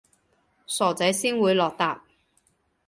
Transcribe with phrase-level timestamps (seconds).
[0.65, 1.99] 傻仔先會落疊